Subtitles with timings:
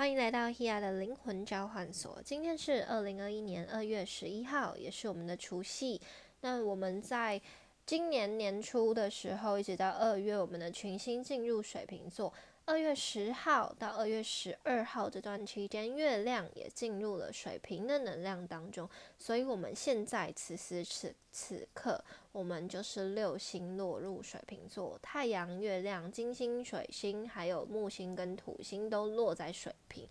[0.00, 2.22] 欢迎来到 Hea 的灵魂交换所。
[2.24, 6.00] 今天是二零二一年二月十一号，也是我们的除夕。
[6.40, 7.38] 那我们在
[7.84, 12.32] 今年年初的时候，一直到二月，我们的群星进入水瓶座。
[12.70, 18.88] 二月十号到二月十二号这段期间，月亮也进入了水瓶的能量当中，
[19.18, 22.00] 所以我们现在此时此此刻，
[22.30, 30.06] 我们就是六星落入水瓶座，太阳、月亮、金星、水星，还有木星跟土星都落在水瓶，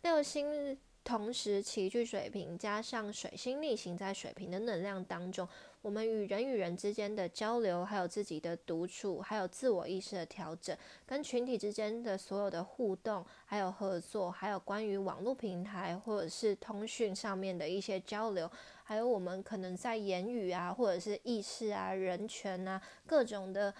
[0.00, 5.46] 六星同时齐聚水瓶，加上水星逆行在水瓶的能量当中。
[5.80, 18.50] 我们与人与人之间的交流，还有自己的独处，还有自我意识的调整，跟群体之间的所有的互动，还有合作，还有关于网络平台或者是通讯上面的一些交流，
[18.82, 23.72] 还有我们可能在言语啊，或者是意识啊、人权啊各种的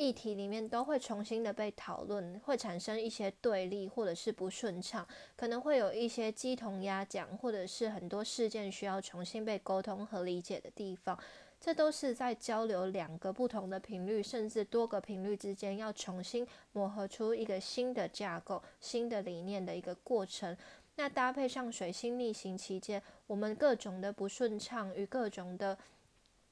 [0.00, 11.18] 议题里面，都会重新的被讨论，会产生一些对立或者是不顺畅，可能会有一些鸡同鸭讲，或者是很多事件需要重新被沟通和理解的地方。
[11.60, 20.56] 这都是在交流两个不同的频率，甚至多个频率之间，要重新磨合出一个新的架构、新的理念的一个过程。
[20.96, 25.76] 那搭配上水星逆行期间，我们各种的不顺畅与各种的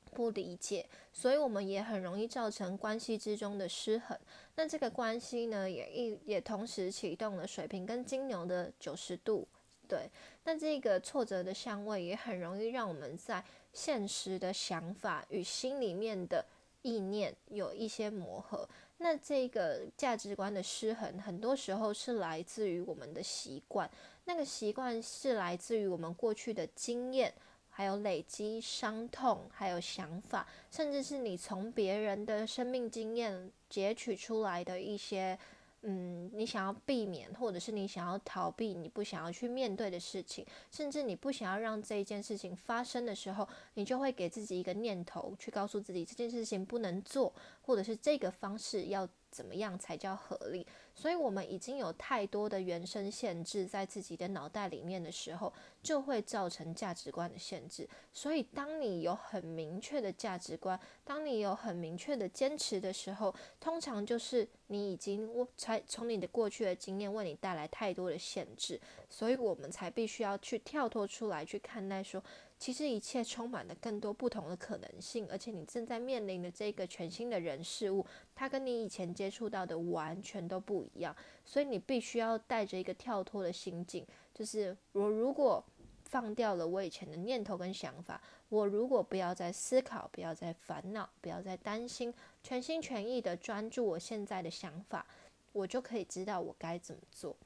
[0.09, 4.19] 不理解，所以我们也很容易造成关系之中的失衡。
[4.57, 9.47] 那这个关系呢，也一也同时启动了水瓶跟金牛的九十度。
[9.87, 10.11] 对，
[10.45, 13.43] 那这个挫折的相位也很容易让我们在
[13.73, 16.45] 现实的想法与心里面的
[16.83, 18.69] 意念有一些磨合。
[18.99, 23.89] 那这个价值观的失衡，很多时候是来自于我们的习惯，
[24.25, 27.33] 那个习惯是来自于我们过去的经验，
[27.79, 35.39] 还有累积伤痛，还有想法，甚至是你从别人的生命经验截取出来的一些。
[35.83, 50.67] 嗯，你想要避免，或者是你想要逃避，你不想要去面对的事情，甚至你不想要让这一件事情发生的时候，你就会给自己一个念头，去告诉自己这件事情不能做，或者是这个方式要怎么样才叫合理。
[50.93, 57.89] 所以，我们已经有太多的原生限制在自己的脑袋里面的时候，就会造成价值观的限制。
[58.13, 72.21] 所以，当你有很明确的价值观，当你有很明确的坚持的时候，通常就是你已经我才从你的过去的经验为你带来太多的限制，所以我们才必须要去跳脱出来去看待说。
[72.59, 78.05] 其实一切充满了更多不同的可能性，而且你正在面临的这个全新的人事物，
[78.35, 81.15] 它跟你以前接触到的完全都不一样，
[81.45, 84.05] 所以你必须要带着一个跳脱的心境，
[84.35, 85.65] 就是我如果
[86.05, 95.07] 放掉了我以前的念头跟想法，我如果不要再思考，不要再烦恼，不要再担心，全心全意的专注我现在的想法，
[95.53, 97.37] 我就可以知道我该怎么做。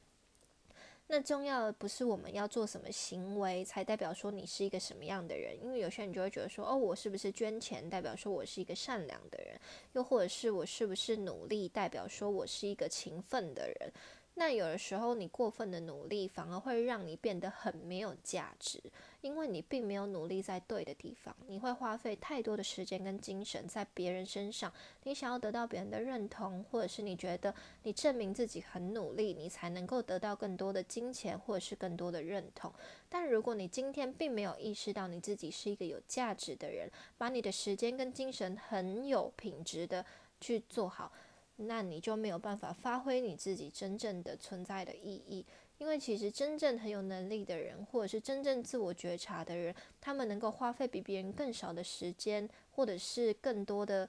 [1.15, 9.61] 那重要的不是我们要做什么行为才代表说你是一个什么样的人，因为有些人就会觉得说，哦，我是不是捐钱代表说我是一个善良的人，
[9.93, 13.93] 又或者是我是不是努力代表说我是一个勤奋的人。
[14.37, 18.83] 那有的时候，你过分的努力反而会让你变得很没有价值，
[19.23, 21.35] 因为你并没有努力在对的地方。
[21.47, 24.71] 你会花费太多的时间跟精神在别人身上，
[25.05, 32.71] 你想要得到别人的认同，或者是你觉得你证明自己很努力，你才能够得到更多的金钱或者是更多的认同。
[33.09, 40.05] 但如果你今天并没有意识到你自己是一个有价值的人，把你的时间跟精神很有品质的
[40.41, 41.13] 去做好。
[41.57, 45.45] 那你就没有办法发挥你自己真正的存在的意义，
[45.83, 54.09] 因为其实真正很有能力的人，或者是真正自我觉察的人，他们能够花费比别人更少的时间，或者是更多的、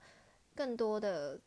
[0.54, 1.40] 更多的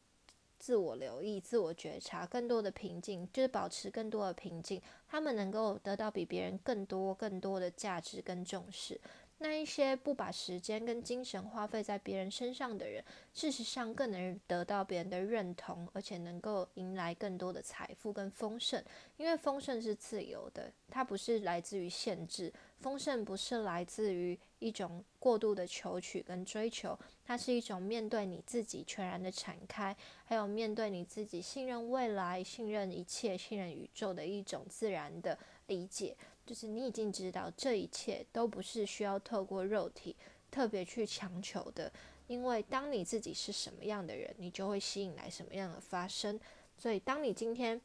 [0.59, 9.00] 自我留意、自我觉察，更多的平静，就是保持更多的平静，他们能够得到比别人更多、更多的价值跟重视。
[9.38, 13.04] 那一些不把时间跟精神花费在别人身上的人，
[13.34, 18.82] 事实上更能得到别人的认同，而且能够迎来更多的财富跟丰盛。
[19.19, 22.50] 因为丰盛是自由的，它不是来自于限制；
[22.80, 29.94] 丰盛不是来自于一种过度的求取跟追求，它是一种面对你自己全然的敞开，
[30.24, 36.16] 还有面对你自己信任未来、信任一切、信任宇宙的一种自然的理解。
[36.47, 40.15] 就是你已经知道这一切都不是需要透过肉体
[40.51, 41.93] 特别去强求的，
[42.28, 46.39] 因为当你自己是什么样的人，你就会吸引来什么样的发生。
[46.78, 47.81] 所以，当你今天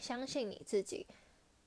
[0.00, 1.06] 相信你自己，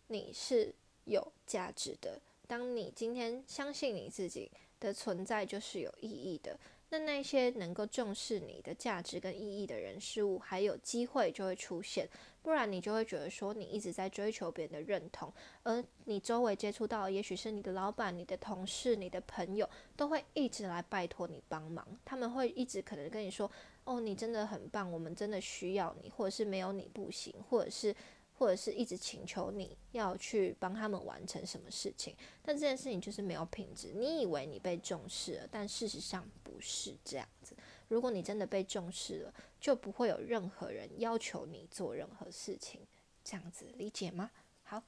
[0.07, 0.73] 你是
[1.05, 4.49] 有价值的；当你今天相信你自己
[4.79, 6.57] 的存在就是有意义的，
[6.91, 12.07] 那那些能够重视你的价值跟意义的人事物，还有机会就会出现。
[12.43, 15.31] 不然你就会觉得说你一直在追求别人的认同，
[15.63, 21.87] 而你周围接触到，也许是你的老板、你的同事、你的朋友，都会一直来拜托你帮忙。
[22.03, 23.49] 他们会一直可能跟你说
[23.85, 27.95] ：“哦，你真的很棒，我们真的需要你，或者是没有你不行，或者是
[28.41, 33.91] 或者是一直请求你要去帮他们完成什么事情。”但这件事情就是没有品质。
[33.93, 37.55] 你以为你被重视了，但事实上不是这样子。
[37.87, 42.81] 如果你真的被重视了，就不会有任何人要求你做任何事情，
[43.23, 44.31] 这样子理解吗？
[44.63, 44.81] 好，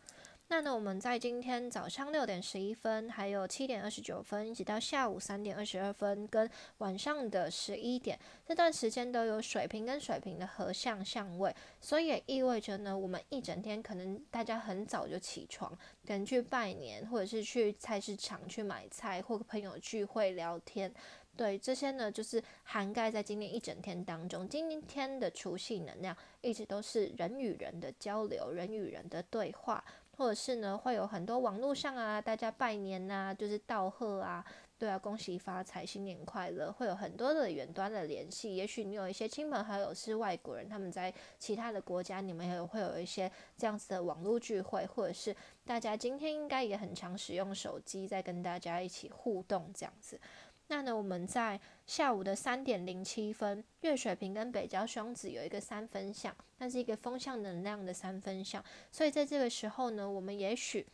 [0.53, 6.47] 那呢，我们在今天早上六点十一分，还有七点二十九分，一直到下午三点二十二分，跟
[6.77, 11.51] 晚上的十一点这段时间都有水瓶跟水瓶的合相相位，
[11.81, 15.71] 所以也意味着呢，我们一整天可能大家很早就起床，
[16.05, 20.93] 可能去拜年，或者是去菜市场去买菜，或朋友聚会聊天。
[21.35, 24.47] 对这些呢，就是涵盖在今天一整天当中。
[24.47, 29.83] 今天的除夕能量一直都是人与人的交流，人与人的对话，
[30.15, 34.45] 或者是呢，会有很多网络上啊，大家拜年呐，就是道贺啊，
[34.77, 38.55] 对啊，恭喜发财，新年快乐，会有很多的远端的联系。
[38.55, 50.19] 也许你有一些亲朋好友是外国人，他们在其他的国家，你们也会有一些这样子的网络聚会，或者是大家今天应该也很常使用手机，在跟大家一起互动这样子。
[50.67, 60.87] 那呢，我们在下午的三点零七分，月水瓶跟北交双子有一个三分相，那是一个风向能量的三分相，所以在这个时候呢，我们也许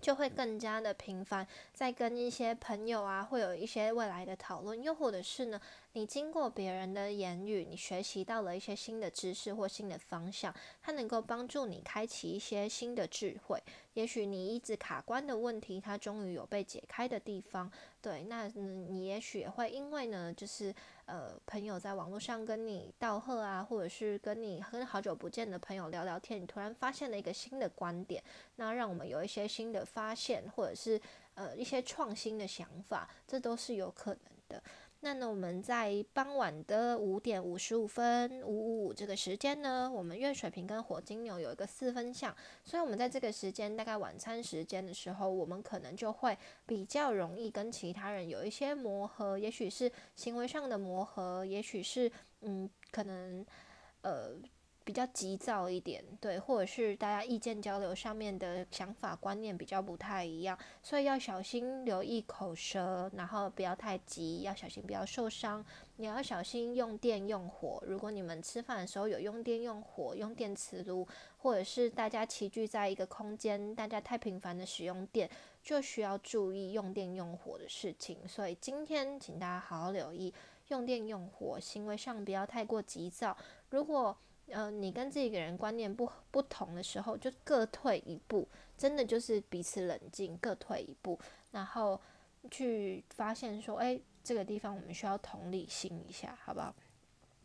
[0.00, 5.60] 就会更加的频繁，在跟一些朋友啊，会有一些未来的讨论，又或者是呢。
[5.94, 13.60] 你经过别人的言语，你学习到了一些新的知识或新的方向，它能够帮助你开启一些新的智慧。
[13.94, 17.68] 也许你一直卡关的问题，它终于有被解开的地方。
[18.00, 20.72] 对，那你也许也会因为呢，就是
[21.10, 28.22] 呃，朋友在网络上跟你道贺啊，或者是跟你跟好久不见的朋友聊聊天，你突然发现了一个新的观点，
[28.54, 31.00] 那让我们有一些新的发现，或者是
[31.34, 34.62] 呃一些创新的想法，这都是有可能的。
[35.02, 46.36] 那呢，我们在傍晚的五点五十五分五五五这个时间呢，我们月水瓶跟火金牛有一个四分相，所以我们在这个时间，大概晚餐时间的时候，我们可能就会
[46.66, 52.12] 比较容易跟其他人有一些磨合，也许是行为上的磨合，也许是
[52.42, 53.44] 嗯，可能
[54.02, 54.36] 呃。
[54.90, 65.64] 比较急躁一点，对，或者是大家意见交流上面的想法观念比较不太一样，所以要小心留意口舌，然后不要太急，要小心不要受伤。
[65.94, 71.06] 你要小心用电用火，如果你们吃饭的时候有用电用火，用电磁炉，
[71.38, 75.30] 或者是大家齐聚在一个空间，大家太频繁的使用电，
[75.62, 78.26] 就需要注意用电用火的事情。
[78.26, 80.34] 所以今天请大家好好留意
[80.66, 83.36] 用电用火，行为上不要太过急躁。
[83.68, 84.16] 如果
[84.52, 91.18] 呃，你跟这个人观念不不同的时候，就各退一步，真的就是彼此冷静，各退一步，
[91.52, 92.00] 然后
[92.50, 96.74] 去发现说，哎，这个地方我们需要同理心一下，好不好？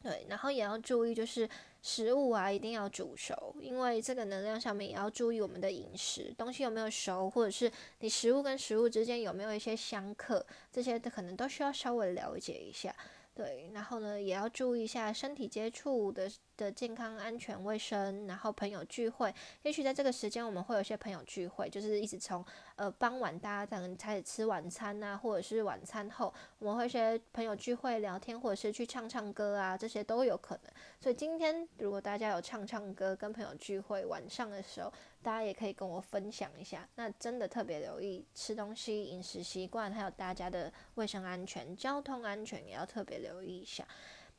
[0.02, 1.50] 对，然后也要注意，就是
[1.82, 7.72] 食物啊，一定要煮熟，因为这个能量上面也要注意我们的饮食，东西有没有熟，或者是
[8.02, 12.96] 你食物跟食物之间有没有一些相克，这些可能都需要稍微了解一下。
[13.34, 18.28] 对，然后呢，也要注意一下身体接触的的健康、安全、卫生。
[18.28, 22.44] 然后朋友聚会，也许在这个时间我们会有些朋友聚会，就是一直从
[22.76, 30.72] 呃傍晚大家可能开始吃晚餐啊，或者是晚餐后，我们会些朋友聚会聊天，或者是去唱唱歌啊，这些都有可能。
[31.00, 34.92] 所以今天如果大家有唱唱歌、跟朋友聚会，晚上的时候。
[35.26, 43.84] 大家也可以跟我分享一下，那真的特别留意吃东西、饮食习惯，还有大家的卫生安全、交通安全也要特别留意一下。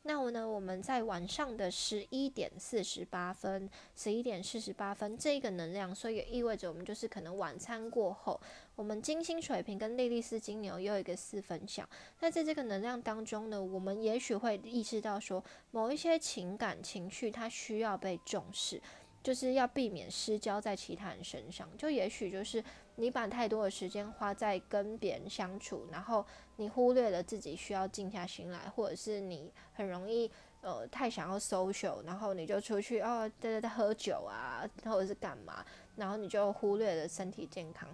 [0.06, 8.40] 那我呢，我们在晚上的十一点四十八分，十一点四十八分这个能量，所以也意味着我们就是可能晚餐过后，
[8.76, 11.86] 我们金星水瓶跟莉莉丝金牛又一个四分相。
[12.20, 18.80] 那在这个能量当中呢，我们也许会意识到说，某一些情感情绪它需要被重视。
[19.22, 22.62] 就是要避免失焦在其他人身上，就也许就是
[22.96, 26.24] 你把太多的时间花在跟别人相处，然后
[26.56, 30.30] 你忽略了自己需要静下心来，或者是你很容易
[30.62, 37.88] 呃太想要 social，然后你就出去哦在在在喝酒啊，或者是干嘛，然后你就忽略了身体健康。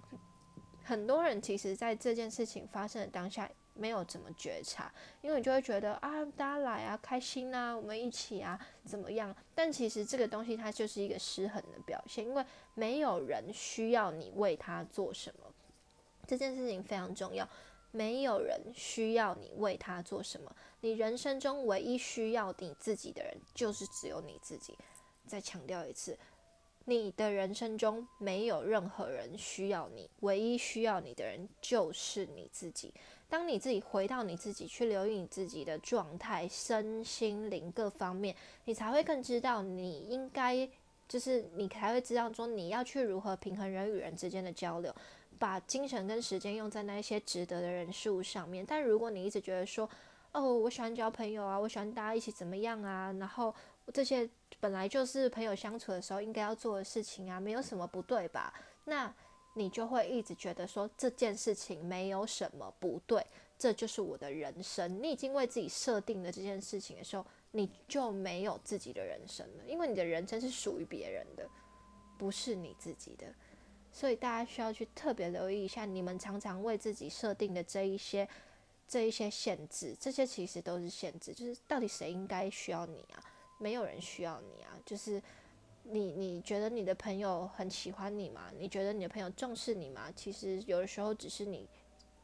[0.83, 3.49] 很多人其实在这件事情发生的当下。
[3.73, 9.35] 没有怎么觉察，因为你就会觉得啊，大家来啊，开心啊，我们一起啊，怎么样？
[9.55, 15.53] 但其实这个东西它就是一个失衡的表现，因为没有人需要你为他做什么，
[16.27, 17.47] 这件事情非常重要。
[17.95, 20.55] 没有人需要你为他做什么。
[20.81, 24.75] 你人生中唯一需要你自己的人，就是只有你自己。
[25.27, 26.17] 再强调一次，
[26.85, 32.91] 你的人生中没有任何人需要你，唯一需要你的人就是你自己。
[33.33, 38.35] 当你自己回到你自己，去留意你自己的状态、身心灵各方面，
[38.65, 40.69] 你才会更知道你应该，
[41.07, 44.95] 就是你才会知道说你要去如何平衡人与人之间的交流，
[45.39, 48.63] 把精神跟时间用在那些值得的人事物上面。
[48.63, 49.89] 但如果你一直觉得说，
[50.31, 53.51] 哦，我喜欢交朋友啊，我喜欢大家一起怎么样啊，然后
[53.91, 58.53] 这些本来就是朋友相处的时候应该要做的事情啊，没有什么不对吧？
[58.85, 59.11] 那
[59.53, 63.25] 你就会一直觉得说这件事情没有什么不对，
[63.57, 65.01] 这就是我的人生。
[65.01, 71.49] 你已经为自己设定了这件事情的时候，你就没有自己的人生了，因为你的人生是属于别人的，
[72.17, 73.27] 不是你自己的。
[73.91, 78.27] 所以大家需要去特别留意一下，你们常常为自己设定的这一些。
[78.85, 81.33] 这一些限制，这些其实都是限制。
[81.33, 83.23] 就是到底谁应该需要你啊？
[83.57, 84.77] 没有人需要你啊。
[84.85, 85.23] 就是
[85.83, 88.51] 你，你觉得你的朋友很喜欢你吗？
[88.57, 90.11] 你觉得你的朋友重视你吗？
[90.15, 91.67] 其实有的时候只是你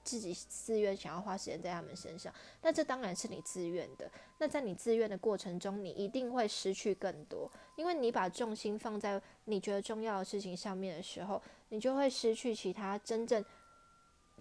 [0.03, 2.33] 自己自愿想要花时间在他们身上。
[2.61, 4.09] 那这当然是你自愿的。
[4.37, 13.43] 那在你自愿的过程中，你一定会失去更多，因为你把重心放在你觉得重要的事情上面的时候，你就会失去其他真正。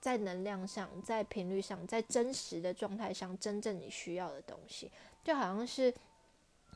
[0.01, 4.89] 在能量上，在频率上，在真实的状态上，真正你需要的东西，
[5.25, 5.93] 就好像是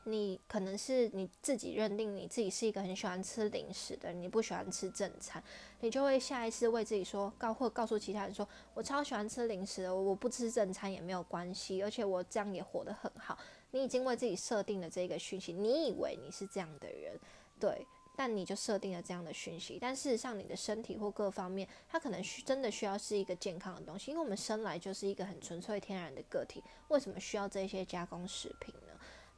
[0.05, 5.41] 你可能是你自己认定你自己是一个很喜欢吃零食的，你不喜欢吃正餐，
[5.79, 13.37] 你就会下意识为自己说，告或告诉其他人说，我超喜欢吃零食的，我不吃正餐也没有关系，而且我这样也活得很好。
[13.71, 17.19] 你已经为自己设定了这个讯息，你以为你是这样的人，
[17.59, 17.85] 对。
[18.15, 28.93] 但你就设定了这样的讯息，但事实上你的身体或各方面，它可能需真的需要是一个健康的东西，因为我们生来就是一个很纯粹天然的个体，为什么需要这些加工食品呢？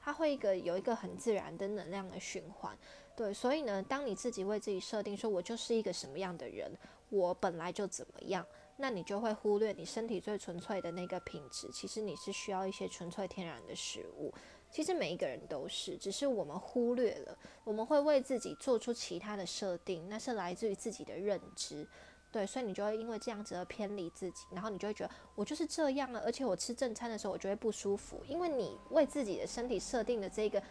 [0.05, 2.77] 它会一个有一个很自然的能量的循环，
[3.15, 6.71] 对，所以呢，当你自己为自己设定说我就是一个什么样的人，
[7.09, 8.45] 我本来就怎么样，
[8.77, 14.31] 那你就会忽略你身体最纯粹的那个品质，其实你是需要一些纯粹天然的食物。
[14.69, 21.87] 其实每一个人都是，只是我们忽略了，我们会为自己做出其他的设定，那是来自于自己的认知，
[22.35, 30.61] 对，所以你就会因为这样子而偏离自己，然后你就会觉得我就是这样了，而且我吃正餐的时候我就会不舒服，因为你为自己的身体设定的这个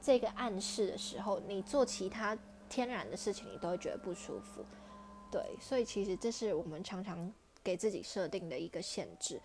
[0.00, 4.64] 这个暗示的时候，你做其他天然的事情你都会觉得不舒服，
[5.28, 7.34] 对，所以其实这是我们常常
[7.64, 9.40] 给自己设定的一个限制。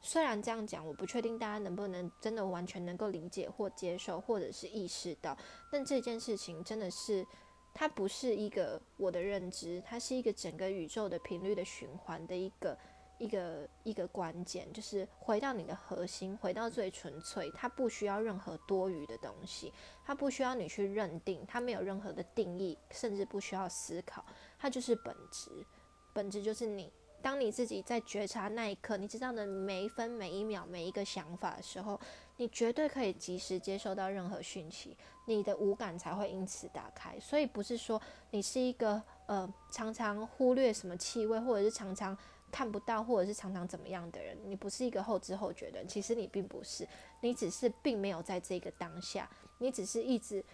[0.00, 5.36] 虽然这样讲，我不确定大家能不能真的完全能够理解或接受，或者是意识到，
[5.70, 7.26] 但这件事情真的是，
[7.74, 12.78] 它不是一个我的认知，它是一个整个宇宙的频率的循环的一个
[13.18, 19.72] 一个一个关键，就是回到你的核心，回到最纯粹，它不需要任何多余的东西，
[20.04, 24.24] 它不需要你去认定，它没有任何的定义，甚至不需要思考，
[24.58, 25.50] 它就是本质，
[26.12, 26.92] 本质就是你。
[27.22, 31.98] 当你自己在觉察那一刻，你知道的每一分每一秒每一个想法的时候，
[32.36, 34.94] 你绝对可以及时接收到任何讯息，
[35.26, 37.18] 你的五感才会因此打开。
[37.20, 38.00] 所以不是说
[38.30, 42.16] 你是一个呃常常忽略什么气味，或者是常常
[42.50, 45.88] 看不到，或者是常常怎么样的人，你不是一个后知后觉的人。
[45.88, 46.86] 其实你并不是，
[47.20, 49.28] 你只是并没有在这个当下，
[49.58, 50.44] 你只是一直。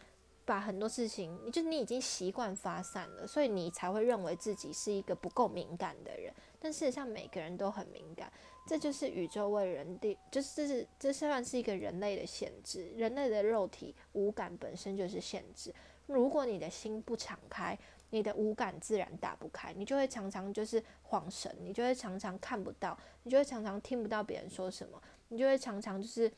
[0.42, 6.32] 把很多事情，你就你已经习惯发散了，所以你才会认为自己是一个不够敏感的人。
[6.58, 8.32] 但事实上，每个人都很敏感，
[8.70, 12.88] 这就是宇宙为人的，就是这是这算是一个人类的限制。
[12.96, 15.74] 人类的肉体五感本身就是限制。
[16.06, 17.76] 如果你的心不敞开，
[18.10, 26.30] 你的五感自然打不开，你就会常常就是恍神，你就会常常看不到，你就会常常听不到别人说什么，你就会常常就是。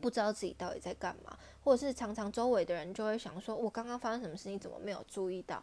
[0.00, 5.62] 不知道自己到底在干嘛，或者是常常周围的人就会想说：“我刚刚发生什么事情，怎么没有注意到？”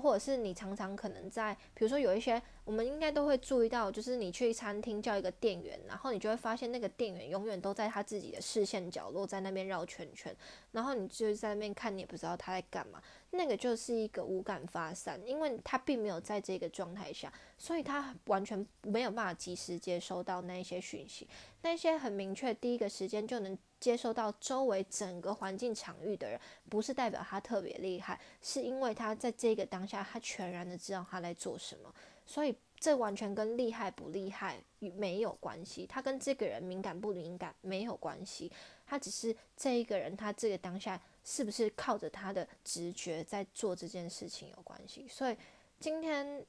[0.00, 10.34] 或者是你常常可能在，比如说有一些，我们应该都会注意到，就是你去餐厅叫一个店员，然后你就会发现那个店员永远都在他自己的视线角落，在那边绕圈圈，
[10.72, 13.02] 然后你就在那边看，你也不知道他在干嘛。
[13.30, 21.26] 那个就是一个无感发散，因为他并没有在这个状态下，所以他完全没有办法及时接收到那一些讯息，
[21.62, 38.50] 那些很明确，第一个时间就能接收到周围整个环境场域的人，不是代表他特别厉害，是因为他在这个当下，他全然的知道他在做什么，所以这完全跟厉害不厉害没有关系，他跟这个人敏感不敏感没有关系，
[38.86, 40.98] 他只是这一个人，他这个当下。
[41.26, 45.08] 是不是靠着他的直觉在做这件事情有关系？
[45.08, 45.34] 所以
[45.80, 46.44] 今天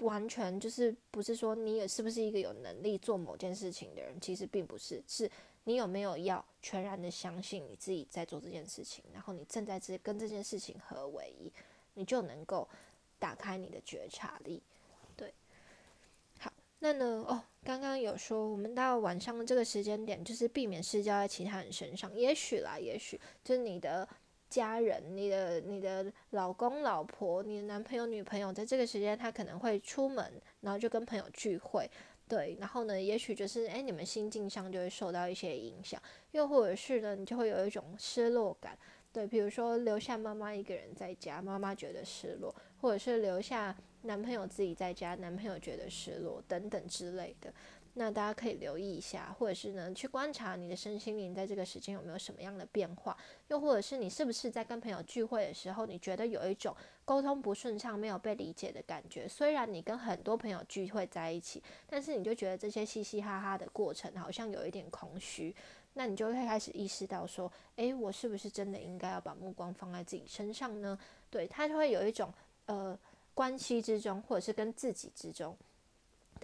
[0.00, 5.30] 完全就是不是说你也是不是一个有能力做某件事情的人，其实并不是，是
[5.64, 11.52] 你有没有要全然的相信你自己在做这件事情，然后你正在这跟这件事情合为一，
[11.94, 12.68] 你就能够
[13.18, 14.62] 打开你的觉察力。
[15.16, 15.32] 对，
[16.38, 24.08] 好，那呢，哦，刚刚有说我们到晚上的这个时间点，就是避免施教在其他人身上，也许啦，也许就是你的。
[24.52, 31.90] 家人，你的你的老公、老婆，你的男朋友、女朋友，在这个时间他可能会出门，然后就跟朋友聚会，
[32.28, 36.00] 对，然后呢，也许就是哎，你们心境上就会受到一些影响，
[36.30, 38.78] 又或者是呢，你就会有一种失落感，
[39.12, 47.52] 对，比如说留下妈妈一个人在家，妈妈觉得失落，或者是留下男朋友自己在家，男朋友觉得失落等等之类的。
[47.94, 53.14] 那大家可以留意一下，或者是呢，去观察你的身心灵在这个时间有没有什么样的变化，
[53.48, 56.74] 又或者是你是不是在跟朋友聚会的时候，你觉得有一种
[57.12, 59.28] 沟通不顺畅、没有被理解的感觉。
[59.28, 65.54] 虽然你跟很多朋友聚会在一起，但是你就觉得这些嘻嘻哈哈的过程好像有一点空虚。
[65.92, 70.98] 那你就会开始意识到说，诶，我是不是真的应该要把目光放在自己身上呢？
[71.28, 72.32] 对他就会有一种
[72.64, 72.98] 呃
[73.34, 75.54] 关系之中，或者是跟自己之中。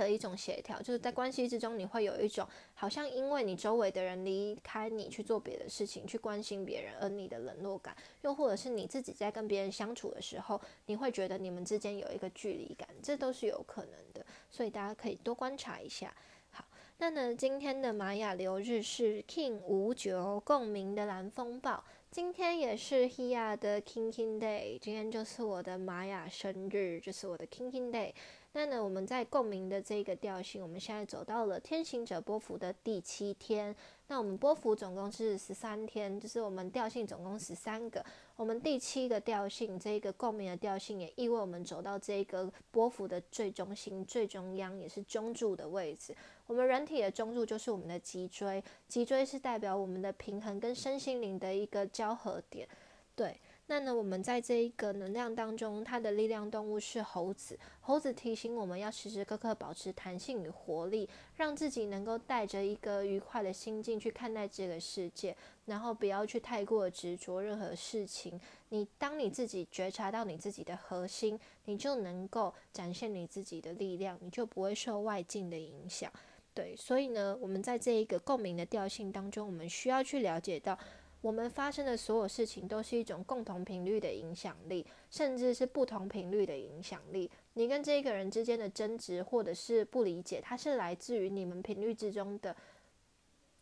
[0.05, 14.25] 的一种协调，就是在关系之中，你会有一种好像因为你周围的人离开你去做别的事情，去关心别人，而你的冷落感，又或者是你自己在跟别人相处的时候，你会觉得你们之间有一个距离感，这都是有可能的。
[14.51, 16.15] 所以大家可以多观察一下。
[16.51, 16.65] 好，
[16.99, 28.13] 那呢，今天的玛雅流日是 King 五九共鸣的蓝风暴，今天也是 Hia 的 King King Day，今天就是我的玛雅生日，就是我的 King King Day。
[28.59, 33.73] 那呢，我们在共鸣的这个调性，我们现在走到了天行者波幅的第七天。
[34.09, 38.05] 那我们波幅总共是十三天，就是我们调性总共十三个。
[38.35, 46.13] 我们第七个调性，这个共鸣的调性，也意味我们走到这个波幅的最中心、最中央，也是中柱的位置。
[46.49, 52.69] 我们人体的中柱就是我们的脊椎，脊椎是代表我们的平衡跟身心灵的一个交合点，
[53.15, 53.39] 对。
[53.71, 57.59] 那呢，我们在这一个能量当中，它的力量动物是猴子。
[57.83, 68.41] 猴子提醒我们要时时刻刻保持弹性与活力，让自己能够带着一个愉快的心境去看待这个世界，然后不要去太过执着任何事情。
[68.71, 76.11] 你当你自己觉察到你自己的核心，你就能够展现你自己的力量，你就不会受外境的影响。
[76.55, 80.77] 对，所以呢，我们在这一个共鸣的调性当中，我们需要去了解到。
[81.21, 87.29] 我们发生的所有事情都是一种共同频率的影响力，甚至是不同频率的影响力。
[87.55, 92.55] 你跟这个人之间的争执或者是不理解，它是来自于你们频率之中的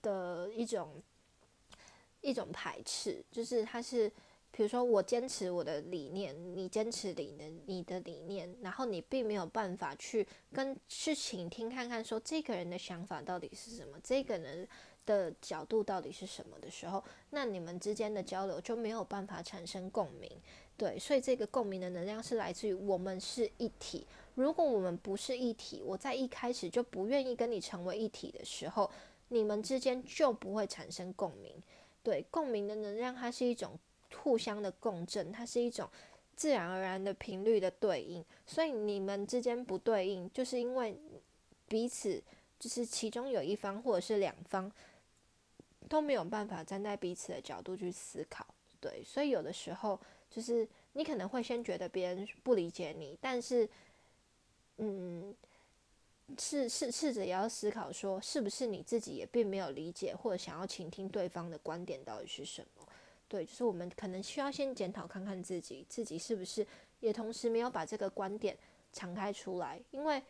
[0.03, 1.03] 的一种
[2.21, 4.07] 一种排斥，就是它是，
[4.51, 14.69] 比如说我坚持我的理念，你坚持你的你的理念，然后你并没有办法去跟去倾听看看，说这个人的想法到底是什么，这个人。
[15.07, 20.31] 的角度到底是什么的时候，那你们之间的交流就没有办法产生共鸣，
[20.77, 24.07] 对，所以这个共鸣的能量是来自于我们是一体。
[24.35, 28.91] 如果我们不是一体，我在一开始就不愿意跟你成为一体的时候，
[29.29, 31.55] 你们之间就不会产生共鸣。
[32.03, 33.79] 对，共鸣的能量它是一种
[34.23, 35.89] 互相的共振，它是一种
[36.35, 38.23] 自然而然的频率的对应。
[38.47, 40.99] 所以你们之间不对应，就是因为
[41.67, 42.23] 彼此
[42.59, 44.71] 就是其中有一方或者是两方。
[45.89, 48.47] 都没有办法站在彼此的角度去思考，
[48.81, 49.99] 对，所以有的时候
[50.31, 53.69] 就是你可能会先觉得别人不理解你，但是，
[54.79, 55.35] 嗯，
[56.39, 62.87] 试试试着也要思考说，是不是你自己也并没有理解或者想要倾听对方的观点到底是什么？
[63.29, 66.67] 对，就是我们可能需要先检讨看看自己，自己是不是
[67.01, 68.57] 也同时没有把这个观点
[68.93, 70.23] 敞开出来，因为。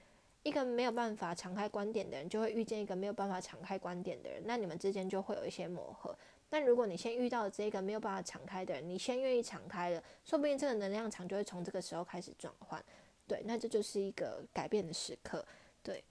[0.46, 6.16] 一个没有办法敞开观点的人，就会遇见一个没有办法敞开观点的人，那你们之间就会有一些磨合。
[6.48, 12.80] 但如果你先遇到这个没有办法敞开的人，你先愿意敞开了，说不定这个能量场就会从这个时候开始转换。
[13.26, 15.44] 对，那这就是一个改变的时刻。
[15.82, 16.04] 对，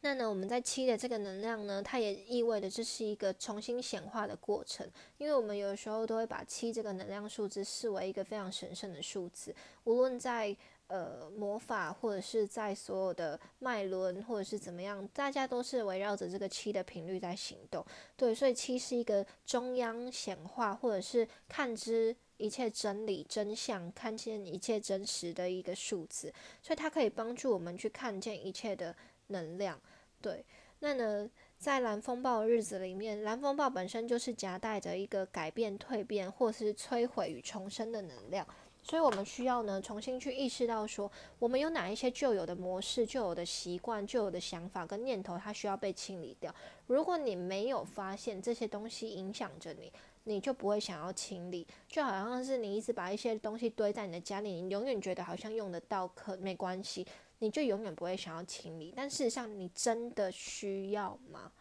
[0.00, 10.56] 那呢，我们在七的这个能量呢，它也意味着这是一个重新显化的过程，因为我们有时候都会把七这个能量数字视为一个非常神圣的数字，无论在。
[10.88, 17.84] 呃，魔法或者是在所有的脉轮，或者是怎么样，大家都是围绕着这个七的频率在行动。
[18.16, 26.32] 对，所以七是一个中央显化，或者是看知一切真理真相、看见一切真实的一个数字。
[26.62, 28.96] 所以它可以帮助我们去看见一切的
[29.26, 29.78] 能量。
[30.22, 30.42] 对，
[30.78, 38.46] 那呢，在蓝风暴日子里面，蓝风暴本身就是夹带着一个改变、蜕变，或是摧毁与重生的能量。
[38.82, 46.54] 所以我们需要呢重新去意识到说，我们有哪一些旧有的模式、旧有的习惯、旧有的想法跟念头，它需要被清理掉。
[46.86, 49.92] 如果你没有发现这些东西影响着你，
[50.24, 51.66] 你就不会想要清理。
[51.86, 57.06] 就好像是你一直把一些东西堆在你的家里，你永远觉得好像用得到，可没关系，
[57.40, 58.92] 你就永远不会想要清理。
[58.96, 61.52] 但事实上，你真的需要吗？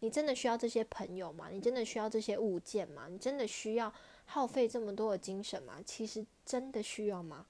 [0.00, 1.48] 你真的需要这些朋友吗？
[1.50, 3.08] 你真的需要这些物件吗？
[3.08, 3.92] 你真的需要
[4.30, 5.82] 耗费这么多的精神吗？
[5.84, 7.46] 其实真的需要吗？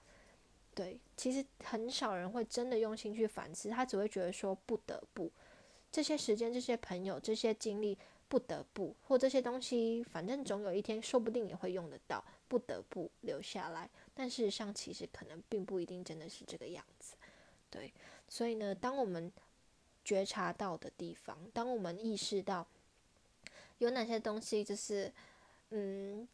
[0.75, 5.29] 对，其实很少人会真的用心去反思，他只会觉得说不得不，
[5.91, 13.91] 这些时间、这些朋友、这些经历不得不，或这些东西，反正总有一天说不定也会用得到，不得不留下来。
[14.15, 17.17] 但事实上，其实可能并不一定真的是这个样子。
[17.69, 17.93] 对，
[18.29, 19.33] 所以呢，当我们
[20.05, 22.65] 觉察到的地方，当我们意识到
[23.79, 25.13] 有哪些东西，就是
[25.71, 26.27] 嗯，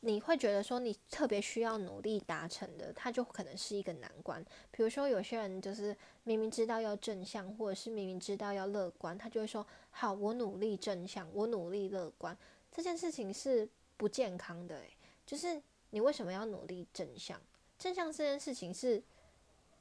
[0.00, 4.44] 你会觉得说你特别需要努力达成的，它就可能是一个难关。
[4.70, 12.36] 比如说，有些人就是明明知道要正向，或者是明明知道要乐观，他就会说：“好，我努力正向，我努力乐观。”
[12.70, 14.82] 这件事情是不健康的，
[15.24, 17.40] 就是你为什么要努力正向？
[17.78, 19.02] 正向这件事情是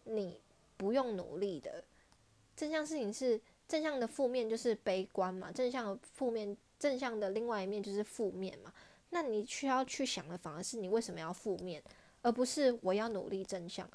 [0.05, 0.41] 你
[0.77, 1.83] 不用努力的。
[2.55, 5.51] 正向事情是正向的，负面就是悲观嘛。
[5.51, 8.73] 正向的负面，正向的另外一面就是负面嘛。
[9.15, 11.81] 那你需要去想的，反而是你为什么要负面，
[12.21, 13.89] 而不是我要努力正向。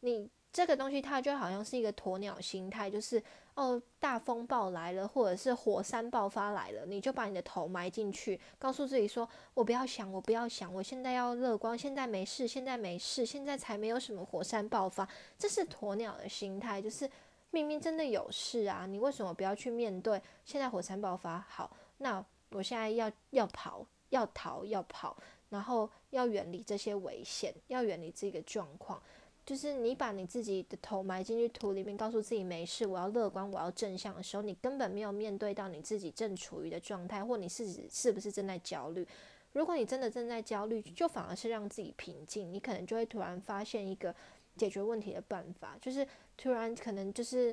[0.00, 3.22] 你这个东西，它就好像是一个鸵鸟心态，就是
[3.54, 15.08] 哦，大风暴来了，或者是火山爆发来了，你就把你的头埋进去，告诉自己说：我不要想，我不要想，我现在要乐观，现在没事，现在没事，现在才没有什么火山爆发。
[15.38, 17.08] 这是鸵鸟的心态，就是。
[17.50, 20.20] 明明真的有事啊，你为什么不要去面对？
[20.44, 25.16] 现在火山爆发，好，那我现在要要跑，要逃，要跑，
[25.50, 29.02] 然后要远离这些危险，要远离这个状况。
[29.44, 39.06] 就是你把你自己的头埋进去土里面，告诉自己没事，我要乐观，我要正向的时候，你根本没有面对到你自己正处于的状态，或你是是不是正在焦虑？
[39.52, 44.14] 如果你真的正在焦虑，就反而是让自己平静，你可能就会突然发现一个。
[44.56, 47.52] 解决问题的办法，就是突然可能就是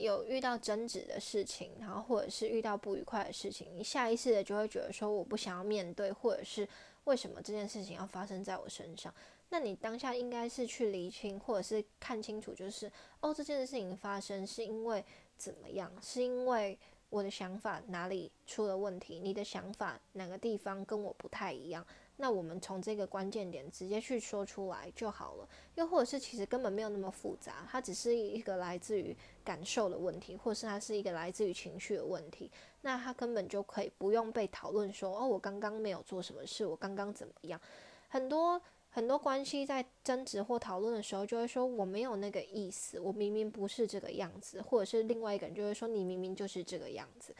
[0.00, 6.68] 有遇到争执的事情，然后或者是遇到不愉快的事情，你下意识的就会觉得说我不想要面对，或者是
[7.04, 9.12] 为什么这件事情要发生在我身上？
[9.50, 15.02] 那你当下应该是去厘清，或者是看清楚，就是哦，这件事情发生是因为
[15.36, 15.90] 怎么样？
[16.02, 16.78] 是因为
[17.10, 19.18] 我的想法哪里出了问题？
[19.18, 21.84] 你的想法哪个地方跟我不太一样？
[22.20, 37.60] 那我们从这个关键点直接去说出来就好了，又或者是其实根本没有那么复杂，它只是一个来自于感受的问题，或是它是一个来自于情绪的问题，那它根本就可以不用被讨论说哦，我刚刚没有做什么事，我刚刚怎么样？
[38.08, 38.60] 很多
[38.98, 47.32] 很多关系在争执或讨论的时候，就会说我没有那个意思，我明明不是这个样子，或者是另外一个人就会说你明明就是这个样子，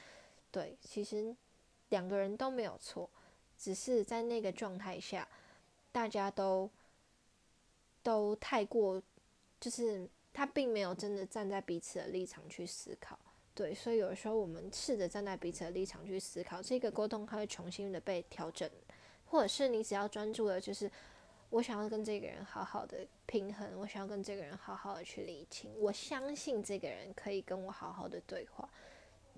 [0.53, 1.35] 对，其实
[1.89, 3.11] 两个人都没有错。
[3.59, 5.27] 只是在那个状态下，
[5.91, 6.71] 大家都
[8.05, 9.03] 都太过，
[9.59, 13.19] 就是他并没有真的站在彼此的立场去思考，
[13.53, 18.71] 对，所以有时候我们试着站在彼此的立场去思考，这个沟通它会重新的被调整，
[19.25, 20.89] 或者是你只要专注的，就是
[21.51, 28.69] 我想要跟这个人好好的平衡，我想要跟这个人好好的去理清，我相信这个人可以跟我好好的对话，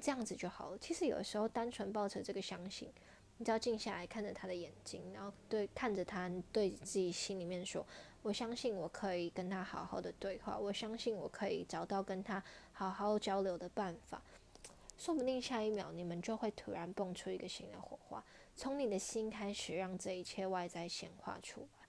[0.01, 0.79] 这样子就好了。
[0.79, 2.92] 其实有的时候单纯抱着这个相信。
[3.38, 7.87] 你只要静下来看着他的眼睛，然后对看着他，对自己心里面说
[8.20, 12.44] ：“我相信我可以跟他好好的对话，我相信我可以找到跟他
[12.75, 14.23] 好好交流的办法。”
[14.99, 18.23] 说不定下一秒你们就会突然蹦出一个新的火花，
[18.55, 21.80] 从你的心开始让这一切外在显化出来。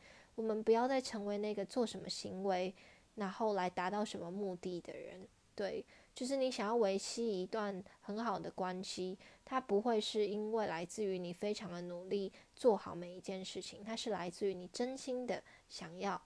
[0.42, 2.74] 我们不要再成为那个做什么行为，
[3.16, 5.28] 然后来达到什么目的的人。
[5.56, 5.86] 对。
[6.14, 16.22] 就是你想要维系一段很好的关系，它不会是因为来自于你非常的努力做好每一件事情，它是来自于你真心的想要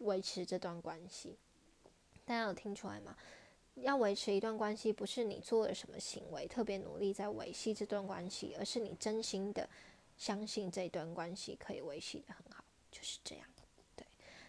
[0.00, 1.38] 维持这段关系。
[2.26, 3.16] 大家有听出来吗？
[3.76, 9.66] 要维持一段关系，不是你做了什么行为特别努力在维系这段关系，而是你真心的
[10.18, 12.62] 相信这段关系可以维系的很好，
[12.94, 13.44] 就是这样。
[13.96, 14.06] 对，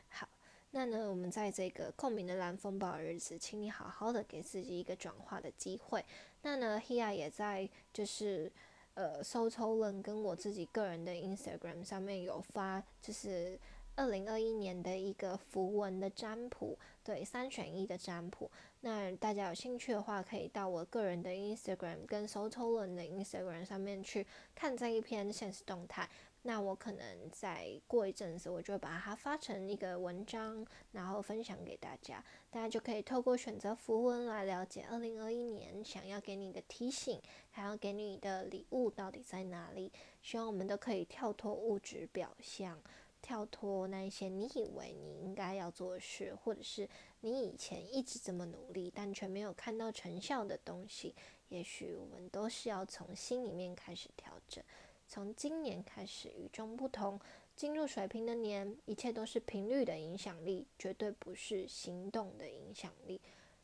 [0.09, 0.29] 好
[0.69, 6.05] 那呢，我们在这个共鸣的蓝风暴日子，请你好好的给自己一个转化的机会。
[6.43, 8.51] 那呢，Hia 也在就是
[8.93, 13.59] 呃，SoToln 跟我自己个人的 Instagram 上面有发，就是
[13.95, 18.51] 二零二一年的一个符文的占卜，对，三选一的占卜。
[18.81, 26.07] 那大家有兴趣的话，可以到我个人的 Instagram 跟 SoToln 的 Instagram 上面去看这一篇现实动态。
[26.47, 39.91] 那我可能再过一阵子，我就把它发成一个文章，然后分享给大家，大家就可以透过选择符文来了解二零二一年想要给你的提醒，还要给你的礼物到底在哪里。
[40.21, 42.79] 希望我们都可以跳脱物质表象。
[43.23, 46.87] 跳脱那一些你以为你应该要做的事，或者是
[47.21, 51.15] 你以前一直这么努力但却没有看到成效的东西，
[51.49, 54.63] 也许我们都是要从心里面开始调整。
[55.07, 57.19] 从今年开始与众不同，
[57.55, 63.21] 进入水平的年，一切都是频率的影响力，绝对不是行动的影响力。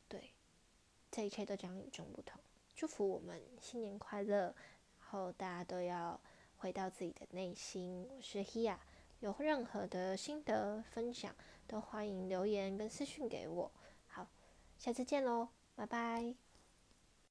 [0.07, 0.31] 对，
[1.09, 2.39] 这一切都将与众不同。
[2.75, 4.55] 祝福我们新年快乐，
[4.99, 6.19] 然后大家都要
[6.57, 8.07] 回到自己的内心。
[8.09, 8.77] 我是 Hia。
[9.19, 11.35] 有任何的心得分享，
[11.67, 13.71] 都欢迎留言跟私讯给我。
[14.07, 14.27] 好，
[14.79, 16.50] 下次见喽，拜拜。